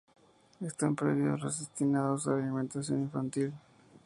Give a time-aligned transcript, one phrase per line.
[0.61, 3.53] Están prohibidos destinados a la alimentación infantil.